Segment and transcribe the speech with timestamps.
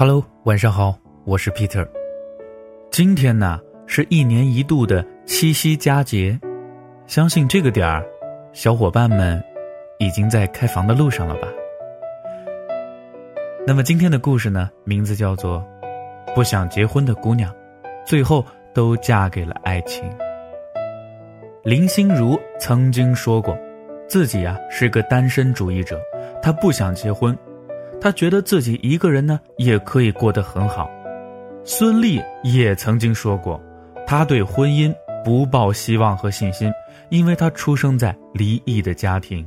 [0.00, 1.84] Hello，晚上好，我是 Peter。
[2.88, 6.38] 今天呢是一年一度的七夕佳节，
[7.08, 8.06] 相信这个点儿，
[8.52, 9.42] 小伙伴们
[9.98, 11.48] 已经在开房的路上了吧？
[13.66, 15.58] 那么今天的故事呢，名字叫做
[16.32, 17.52] 《不想结婚的姑娘，
[18.06, 20.08] 最后都嫁给了爱情》。
[21.64, 23.58] 林心如曾经说过，
[24.08, 26.00] 自己啊是个单身主义者，
[26.40, 27.36] 她不想结婚。
[28.00, 30.88] 他觉得自己一个人呢也可以过得很好。
[31.64, 33.60] 孙俪也曾经说过，
[34.06, 36.72] 她对婚姻不抱希望和信心，
[37.10, 39.46] 因为她出生在离异的家庭。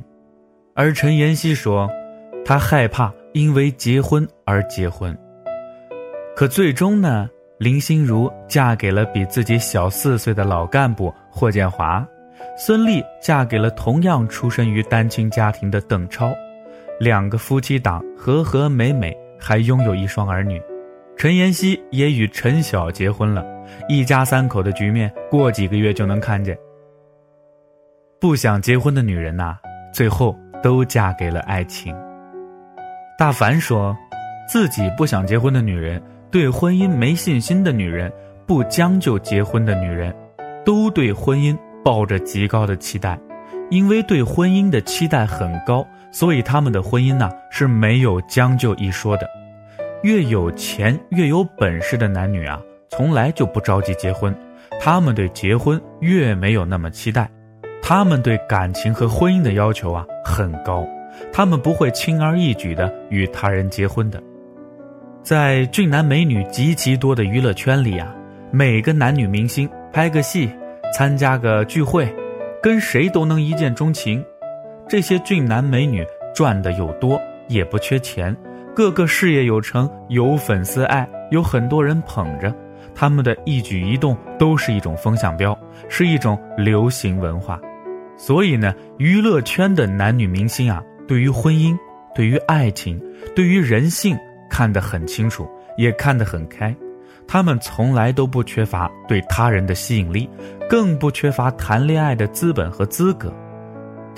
[0.75, 1.89] 而陈妍希说，
[2.45, 5.17] 她害怕因为结婚而结婚。
[6.35, 12.05] 可最终呢，林心如嫁给了比自己小四岁的老干部霍建华，
[12.57, 16.31] 孙俪嫁给了同样出身于单亲家庭的邓超。
[17.01, 20.61] 两个夫妻档和和美美，还拥有一双儿女。
[21.17, 23.43] 陈妍希也与陈晓结婚了，
[23.89, 26.55] 一家三口的局面过几个月就能看见。
[28.19, 29.57] 不想结婚的女人呐，
[29.91, 31.91] 最后都嫁给了爱情。
[33.17, 33.97] 大凡说，
[34.47, 35.99] 自己不想结婚的女人，
[36.29, 38.13] 对婚姻没信心的女人，
[38.45, 40.15] 不将就结婚的女人，
[40.63, 43.19] 都对婚姻抱着极高的期待，
[43.71, 45.83] 因为对婚姻的期待很高。
[46.11, 49.27] 所以他们的婚姻呢是没有将就一说的，
[50.03, 54.35] 越有钱越有本事的男女啊，从来就不着急结婚，
[54.79, 57.29] 他们对结婚越没有那么期待，
[57.81, 60.85] 他们对感情和婚姻的要求啊很高，
[61.31, 64.21] 他们不会轻而易举的与他人结婚的。
[65.23, 68.13] 在俊男美女极其多的娱乐圈里啊，
[68.51, 70.49] 每个男女明星拍个戏，
[70.93, 72.13] 参加个聚会，
[72.61, 74.23] 跟谁都能一见钟情。
[74.91, 76.05] 这些俊男美女
[76.35, 78.35] 赚的又多，也不缺钱，
[78.75, 82.53] 个个事业有成，有粉丝爱，有很多人捧着，
[82.93, 85.57] 他们的一举一动都是一种风向标，
[85.87, 87.57] 是一种流行文化。
[88.17, 91.73] 所以呢，娱乐圈的男女明星啊，对于婚姻、
[92.13, 93.01] 对于爱情、
[93.33, 94.13] 对于人性
[94.49, 95.47] 看得很清楚，
[95.77, 96.75] 也看得很开。
[97.25, 100.29] 他们从来都不缺乏对他人的吸引力，
[100.69, 103.33] 更不缺乏谈恋爱的资本和资格。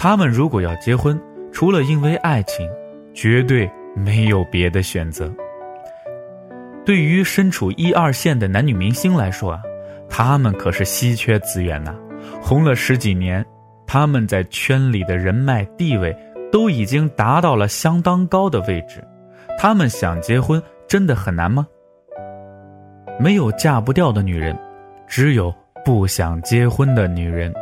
[0.03, 1.17] 他们如果要结婚，
[1.53, 2.69] 除了因为爱情，
[3.13, 5.33] 绝对没有别的选择。
[6.85, 9.61] 对于身处一二线的男女明星来说啊，
[10.09, 11.95] 他们可是稀缺资源呐。
[12.41, 13.45] 红了十几年，
[13.87, 16.13] 他们在圈里的人脉地位
[16.51, 19.01] 都已经达到了相当高的位置。
[19.57, 21.65] 他们想结婚，真的很难吗？
[23.17, 24.53] 没有嫁不掉的女人，
[25.07, 25.49] 只有
[25.85, 27.53] 不想结婚的女人。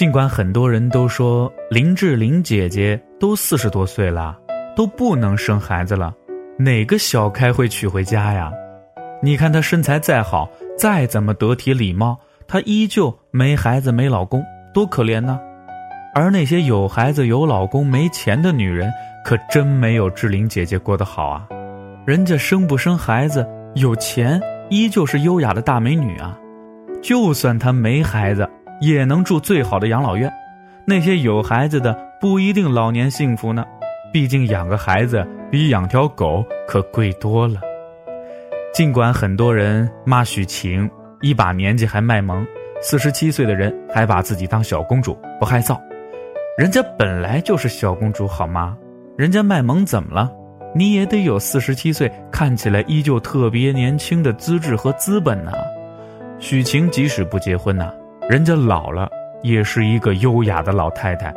[0.00, 4.34] 尽管很多人都说林志玲姐姐都四十多岁了，
[4.74, 6.10] 都不能生孩子了，
[6.58, 8.50] 哪个小开会娶回家呀？
[9.22, 12.18] 你看她身材再好，再怎么得体礼貌，
[12.48, 15.38] 她依旧没孩子没老公，多可怜呢。
[16.14, 18.90] 而那些有孩子有老公没钱的女人，
[19.22, 21.46] 可真没有志玲姐姐过得好啊。
[22.06, 24.40] 人家生不生孩子，有钱
[24.70, 26.38] 依旧是优雅的大美女啊。
[27.02, 28.48] 就算她没孩子。
[28.80, 30.32] 也能住最好的养老院，
[30.86, 33.64] 那些有孩子的不一定老年幸福呢，
[34.12, 37.60] 毕竟养个孩子比养条狗可贵多了。
[38.72, 40.88] 尽管很多人骂许晴
[41.20, 42.46] 一把年纪还卖萌，
[42.80, 45.78] 四十七岁的人还把自己当小公主不害臊，
[46.56, 48.76] 人家本来就是小公主好吗？
[49.16, 50.30] 人家卖萌怎么了？
[50.74, 55.52] 你也得有四十七岁看起来依旧特别年轻的资质和资本呢。
[56.38, 57.92] 许晴即使不结婚呐。
[58.30, 59.10] 人家老了
[59.42, 61.34] 也是一个优雅的老太太，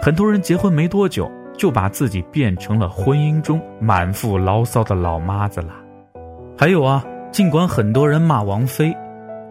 [0.00, 5.74] 很多人结婚没多久就把自己变成了婚姻中满腹牢骚的老妈子了。
[6.56, 8.96] 还有啊，尽管很多人骂王菲，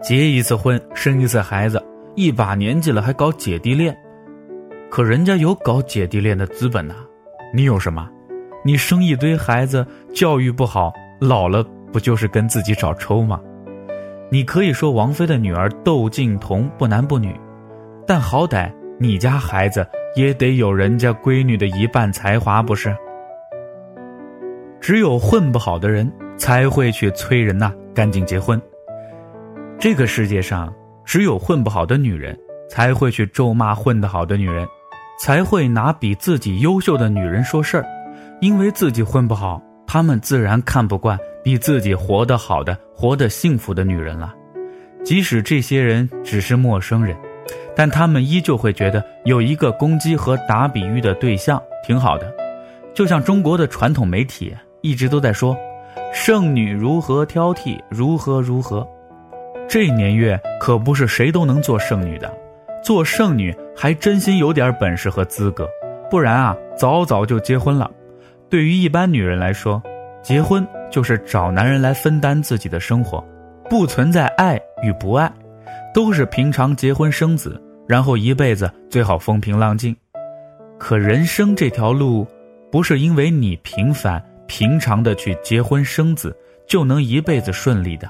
[0.00, 1.78] 结一次婚生一次孩子，
[2.14, 3.94] 一把年纪了还搞姐弟恋，
[4.90, 6.94] 可人家有搞姐弟恋的资本呐，
[7.52, 8.08] 你有什么？
[8.64, 10.90] 你生一堆孩子，教育不好，
[11.20, 11.62] 老了
[11.92, 13.38] 不就是跟自己找抽吗？
[14.30, 17.34] 你可以说王菲的女儿窦靖童不男不女，
[18.06, 18.70] 但好歹
[19.00, 22.94] 你家孩子也得有人家闺女的一半才华，不是？
[24.80, 28.60] 只有混不好的人才会去催人呐，赶紧结婚。
[29.78, 30.72] 这个世界上
[31.06, 32.38] 只有混不好的女人
[32.68, 34.68] 才会去咒骂混得好的女人，
[35.18, 37.86] 才会拿比自己优秀的女人说事儿，
[38.42, 41.18] 因为自己混不好，他们自然看不惯。
[41.42, 44.34] 比自己活得好的、活得幸福的女人了，
[45.04, 47.16] 即使这些人只是陌生人，
[47.74, 52.32] 但他们依旧会觉得有一个攻击和打比喻的对象挺好的。
[52.94, 55.56] 就像中国的传统媒体一直都在说，
[56.12, 58.86] 剩女如何挑剔，如何如何。
[59.68, 62.32] 这年月可不是谁都能做剩女的，
[62.82, 65.68] 做剩女还真心有点本事和资格，
[66.10, 67.88] 不然啊，早早就结婚了。
[68.48, 69.80] 对于一般女人来说，
[70.22, 73.24] 结婚就是找男人来分担自己的生活，
[73.70, 75.32] 不存在爱与不爱，
[75.94, 79.96] 都是平常结婚生子，然后一辈子最好风平浪静。
[80.78, 82.26] 可人生这条路，
[82.70, 86.36] 不是因为你平凡平常的去结婚生子
[86.66, 88.08] 就能一辈子顺利的。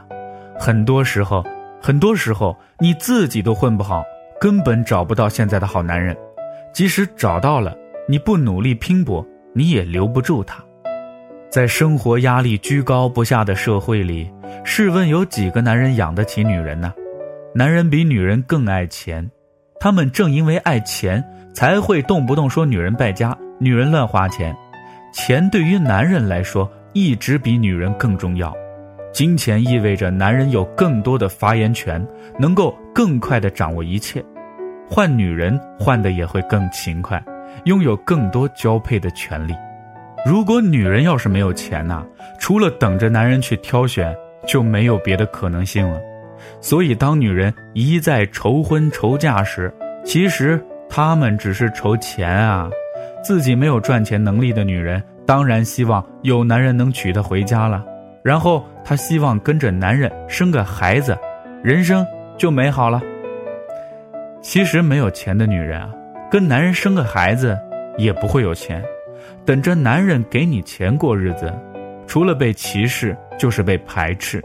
[0.58, 1.44] 很多时候，
[1.80, 4.02] 很多时候你自己都混不好，
[4.40, 6.16] 根本找不到现在的好男人。
[6.72, 7.74] 即使找到了，
[8.08, 10.62] 你不努力拼搏，你也留不住他。
[11.50, 14.30] 在生活压力居高不下的社会里，
[14.64, 16.92] 试问有几个男人养得起女人呢？
[17.54, 19.28] 男人比女人更爱钱，
[19.80, 21.24] 他们正因为爱钱，
[21.54, 24.54] 才会动不动说女人败家、女人乱花钱。
[25.10, 28.54] 钱对于男人来说，一直比女人更重要。
[29.10, 32.06] 金钱意味着男人有更多的发言权，
[32.38, 34.22] 能够更快地掌握一切，
[34.86, 37.20] 换女人换的也会更勤快，
[37.64, 39.54] 拥有更多交配的权利。
[40.28, 42.04] 如果女人要是没有钱呐，
[42.38, 44.14] 除了等着男人去挑选，
[44.46, 45.98] 就没有别的可能性了。
[46.60, 49.72] 所以，当女人一再愁婚愁嫁时，
[50.04, 52.68] 其实她们只是愁钱啊。
[53.24, 57.82] 自己没有赚钱能力的女人，当然希望有男人能娶她回家了。
[58.22, 61.16] 然后她希望跟着男人生个孩子，
[61.62, 63.00] 人生就美好了。
[64.42, 65.90] 其实没有钱的女人啊，
[66.30, 67.58] 跟男人生个孩子
[67.96, 68.84] 也不会有钱，
[69.48, 71.50] 等着男人给你钱过日子，
[72.06, 74.44] 除了被歧视就是被排斥。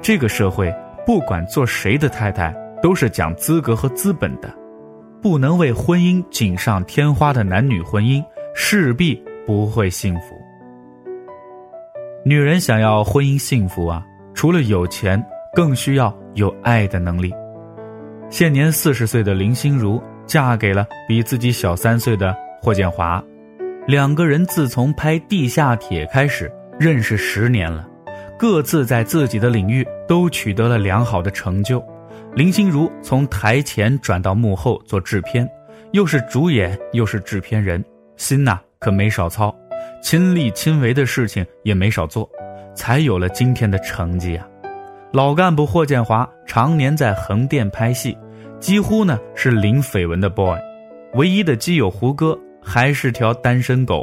[0.00, 0.72] 这个社会
[1.04, 4.48] 不管做谁的太太都是讲资格和资本的，
[5.20, 10.36] 不能为婚姻锦上添花的男女婚姻势必不会幸福。
[12.24, 15.20] 女人想要婚姻幸福啊，除了有钱，
[15.54, 17.34] 更需要有爱的能力。
[18.30, 22.32] 现年四十岁的林心如嫁给了比自己小三岁的
[22.62, 23.20] 霍建华，
[23.86, 27.86] 两个人自从拍《地下铁》开始认识十年了，
[28.36, 31.80] 各自在自己的领域都取得了良好的成就。
[32.34, 35.48] 林心如从台前转到幕后做制片，
[35.92, 37.82] 又是主演又是制片人，
[38.16, 39.54] 心呐可没少操。
[40.02, 42.28] 亲力亲为的事情也没少做，
[42.74, 44.44] 才有了今天的成绩啊！
[45.12, 48.18] 老干部霍建华常年在横店拍戏，
[48.58, 50.58] 几乎呢是零绯闻的 boy，
[51.14, 54.02] 唯一的基友胡歌还是条单身狗。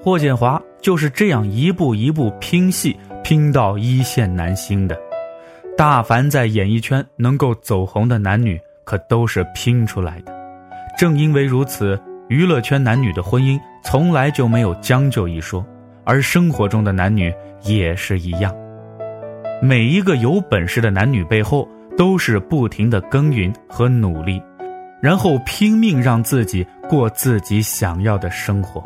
[0.00, 4.96] 霍建华就是这样一步一步拼戏，拼到一线男星的。
[5.76, 10.32] 大凡在演艺圈能够走红的男女，可都是拼出来的。
[10.96, 12.00] 正因为如此。
[12.30, 15.64] 娱乐圈男女的婚姻从来就没有将就一说，
[16.04, 17.30] 而生活中的男女
[17.62, 18.50] 也是一样。
[19.60, 21.68] 每一个有本事的男女背后，
[21.98, 24.42] 都是不停的耕耘和努力，
[25.04, 28.82] 然后拼命让自己过自己想要的生活。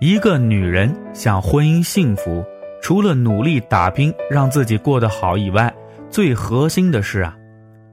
[0.00, 2.42] 一个女人想婚姻幸福，
[2.80, 5.70] 除了努力打拼让自己过得好以外，
[6.08, 7.36] 最核心的是啊，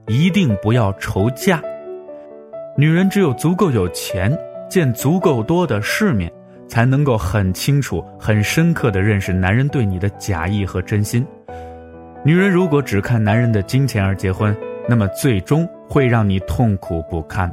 [0.08, 1.62] 一定不要愁嫁。
[2.78, 4.34] 女人只有足够有钱。
[4.68, 6.30] 见足够多的世面，
[6.68, 11.26] 才能够很清楚、很深刻的认识男人对你的假意和真心。
[12.24, 14.58] 女人如果只看男人的金钱而结婚，
[14.90, 17.50] 那么最终会让你痛苦不堪。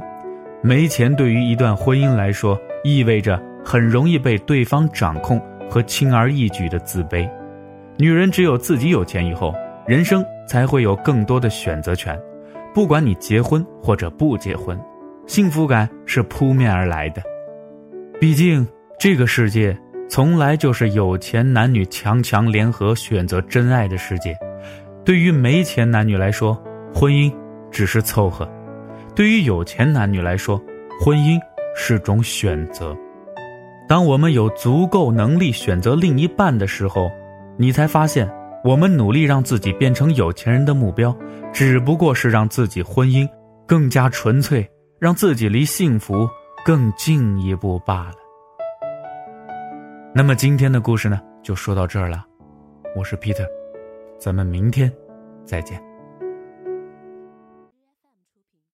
[0.63, 5.39] 没钱对于一段婚姻来说，意味着很容易被对方掌控
[5.69, 7.29] 和轻而易举的自卑。
[7.97, 9.53] 女人只有自己有钱以后，
[9.85, 12.17] 人生才会有更多的选择权。
[12.73, 14.79] 不管你结婚或者不结婚。
[15.25, 17.21] 幸福感是扑面而来的，
[18.19, 18.67] 毕竟
[18.99, 19.77] 这个世界
[20.09, 24.35] 从来就是有钱男女强强联合选择真爱的世界。
[25.05, 26.61] 对于没钱男女来说，
[26.93, 27.33] 婚姻
[27.71, 28.45] 只是凑合；
[29.15, 30.61] 对于有钱男女来说，
[30.99, 31.39] 婚姻
[31.75, 32.95] 是种选择。
[33.87, 37.09] 当我们有足够能力选择另一半的时候，
[37.57, 38.29] 你才发现，
[38.63, 41.15] 我们努力让自己变成有钱人的目标，
[41.51, 43.27] 只不过是让自己婚姻
[43.67, 44.67] 更加纯粹。
[44.99, 46.29] 让自己离幸福
[46.63, 48.13] 更近一步罢了。
[50.15, 52.25] 那么今天的故事呢，就说到这儿了。
[52.95, 53.45] 我是 Peter，
[54.17, 54.89] 咱们明天
[55.43, 55.92] 再见。